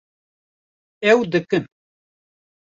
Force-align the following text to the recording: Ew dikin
Ew 1.09 1.19
dikin 1.31 1.65